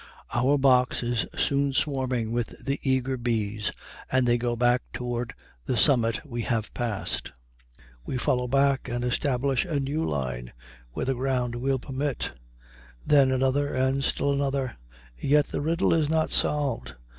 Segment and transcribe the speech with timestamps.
[0.33, 3.71] Our box is soon swarming with the eager bees,
[4.11, 5.35] and they go back toward
[5.65, 7.31] the summit we have passed.
[8.03, 10.53] We follow back and establish a new line,
[10.93, 12.31] where the ground will permit;
[13.05, 14.75] then another and still another,
[15.21, 16.95] and yet the riddle is not solved.